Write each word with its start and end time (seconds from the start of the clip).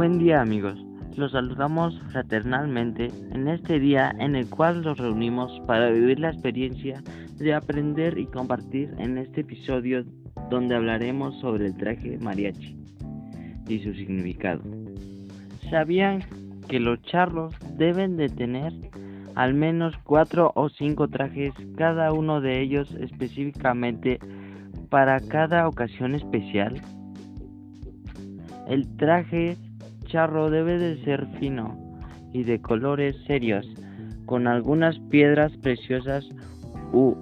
Buen 0.00 0.18
día 0.18 0.40
amigos, 0.40 0.82
los 1.18 1.32
saludamos 1.32 2.00
fraternalmente 2.10 3.08
en 3.32 3.48
este 3.48 3.78
día 3.78 4.14
en 4.18 4.34
el 4.34 4.48
cual 4.48 4.80
nos 4.80 4.96
reunimos 4.96 5.60
para 5.66 5.90
vivir 5.90 6.20
la 6.20 6.30
experiencia 6.30 7.02
de 7.36 7.52
aprender 7.52 8.16
y 8.16 8.24
compartir 8.24 8.94
en 8.96 9.18
este 9.18 9.42
episodio 9.42 10.06
donde 10.48 10.74
hablaremos 10.74 11.38
sobre 11.40 11.66
el 11.66 11.76
traje 11.76 12.16
mariachi 12.18 12.78
y 13.68 13.78
su 13.80 13.92
significado. 13.92 14.62
¿Sabían 15.68 16.20
que 16.66 16.80
los 16.80 17.02
charros 17.02 17.54
deben 17.76 18.16
de 18.16 18.30
tener 18.30 18.72
al 19.34 19.52
menos 19.52 19.94
cuatro 20.04 20.50
o 20.54 20.70
cinco 20.70 21.08
trajes, 21.08 21.52
cada 21.76 22.14
uno 22.14 22.40
de 22.40 22.62
ellos 22.62 22.90
específicamente 22.92 24.18
para 24.88 25.20
cada 25.20 25.68
ocasión 25.68 26.14
especial? 26.14 26.80
El 28.66 28.88
traje 28.96 29.58
charro 30.10 30.50
debe 30.50 30.78
de 30.78 31.02
ser 31.04 31.26
fino 31.38 31.76
y 32.32 32.44
de 32.44 32.60
colores 32.60 33.16
serios, 33.26 33.66
con 34.26 34.46
algunas 34.46 34.98
piedras 35.10 35.52
preciosas 35.58 36.28
u 36.92 37.16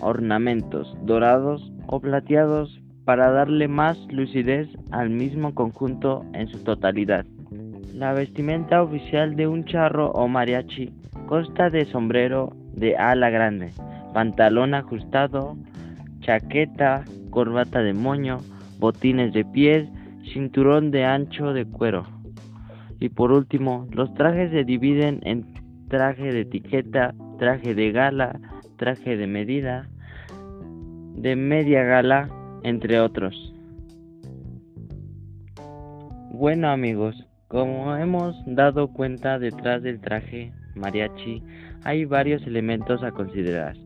ornamentos 0.00 0.96
dorados 1.02 1.72
o 1.86 2.00
plateados 2.00 2.80
para 3.04 3.30
darle 3.30 3.68
más 3.68 3.98
lucidez 4.10 4.68
al 4.90 5.10
mismo 5.10 5.54
conjunto 5.54 6.24
en 6.32 6.48
su 6.48 6.62
totalidad. 6.64 7.26
La 7.94 8.12
vestimenta 8.12 8.82
oficial 8.82 9.36
de 9.36 9.46
un 9.46 9.64
charro 9.64 10.10
o 10.12 10.28
mariachi 10.28 10.90
consta 11.26 11.68
de 11.70 11.84
sombrero 11.86 12.52
de 12.74 12.96
ala 12.96 13.28
grande, 13.30 13.70
pantalón 14.14 14.74
ajustado, 14.74 15.56
chaqueta, 16.20 17.04
corbata 17.30 17.82
de 17.82 17.92
moño, 17.92 18.38
botines 18.78 19.32
de 19.32 19.44
piel, 19.44 19.88
cinturón 20.32 20.90
de 20.90 21.04
ancho 21.04 21.52
de 21.52 21.64
cuero. 21.64 22.06
Y 23.00 23.08
por 23.08 23.32
último, 23.32 23.88
los 23.90 24.12
trajes 24.14 24.50
se 24.50 24.64
dividen 24.64 25.20
en 25.22 25.44
traje 25.88 26.32
de 26.32 26.40
etiqueta, 26.42 27.14
traje 27.38 27.74
de 27.74 27.92
gala, 27.92 28.40
traje 28.76 29.16
de 29.16 29.26
medida, 29.26 29.88
de 31.16 31.36
media 31.36 31.82
gala, 31.84 32.28
entre 32.62 33.00
otros. 33.00 33.52
Bueno 36.30 36.68
amigos, 36.68 37.26
como 37.48 37.94
hemos 37.96 38.36
dado 38.46 38.88
cuenta 38.88 39.38
detrás 39.38 39.82
del 39.82 40.00
traje 40.00 40.52
mariachi 40.74 41.42
hay 41.84 42.04
varios 42.04 42.46
elementos 42.46 43.02
a 43.02 43.10
considerar. 43.10 43.76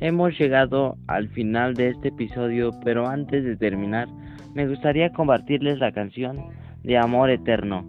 Hemos 0.00 0.38
llegado 0.38 0.96
al 1.06 1.28
final 1.28 1.74
de 1.74 1.88
este 1.88 2.08
episodio, 2.08 2.70
pero 2.84 3.08
antes 3.08 3.44
de 3.44 3.56
terminar, 3.56 4.08
me 4.54 4.68
gustaría 4.68 5.10
compartirles 5.12 5.78
la 5.78 5.92
canción 5.92 6.46
de 6.82 6.98
Amor 6.98 7.30
Eterno 7.30 7.84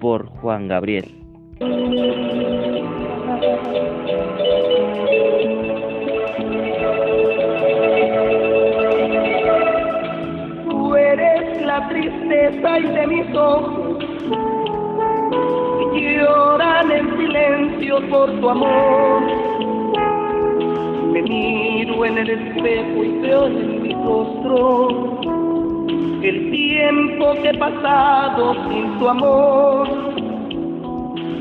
por 0.00 0.26
Juan 0.26 0.66
Gabriel. 0.66 1.04
Tú 10.68 10.96
eres 10.96 11.62
la 11.64 11.88
tristeza 11.88 12.78
y 12.80 12.86
de 12.86 13.06
mis 13.06 13.36
ojos 13.36 14.04
lloran 15.92 16.90
en 16.90 17.16
silencio 17.16 18.00
por 18.08 18.30
tu 18.40 18.50
amor. 18.50 19.59
Miro 21.22 22.04
en 22.06 22.18
el 22.18 22.30
espejo 22.30 23.04
y 23.04 23.18
veo 23.20 23.46
en 23.46 23.82
mi 23.82 23.92
rostro 23.92 25.20
el 26.22 26.50
tiempo 26.50 27.32
que 27.42 27.50
he 27.50 27.58
pasado 27.58 28.54
sin 28.68 28.98
tu 28.98 29.08
amor. 29.08 29.88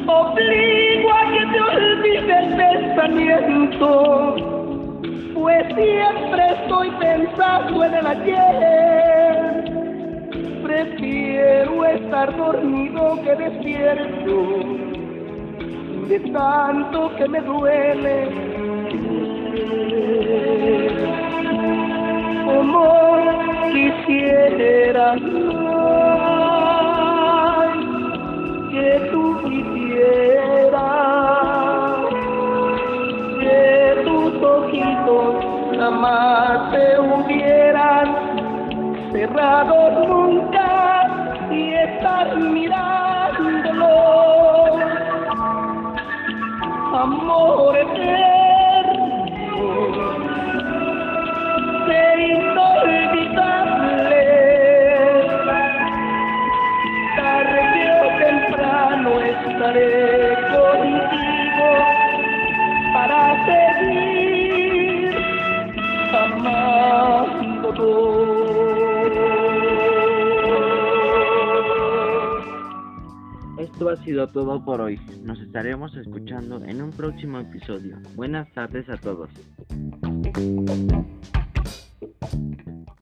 Obligo 0.07 1.13
a 1.13 1.31
que 1.31 1.45
te 1.51 1.61
olvide 1.61 2.39
el 2.39 2.55
pensamiento, 2.55 4.35
pues 5.33 5.65
siempre 5.75 6.45
estoy 6.61 6.89
pensando 6.99 7.83
en 7.85 7.93
el 7.93 8.07
ayer. 8.07 9.63
Prefiero 10.63 11.85
estar 11.85 12.35
dormido 12.35 13.19
que 13.23 13.35
despierto, 13.35 14.35
de 16.07 16.19
tanto 16.31 17.15
que 17.17 17.27
me 17.27 17.41
duele. 17.41 19.28
Amor, 22.59 23.21
quisiera. 23.71 25.07
Ay, 27.61 27.73
que 28.71 28.89
tú 29.11 29.23
quisieras 29.43 30.79
que 33.39 33.61
tus 34.05 34.31
ojitos 34.43 35.29
jamás 35.77 36.71
se 36.71 36.85
hubieran 36.99 38.07
cerrado 39.11 39.75
Esto 73.79 73.91
ha 73.91 73.95
sido 74.03 74.27
todo 74.27 74.61
por 74.65 74.81
hoy. 74.81 74.99
Nos 75.23 75.39
estaremos 75.39 75.95
escuchando 75.95 76.61
en 76.65 76.81
un 76.81 76.91
próximo 76.91 77.39
episodio. 77.39 77.97
Buenas 78.13 78.51
tardes 78.51 78.89
a 78.89 78.97
todos. 78.97 79.29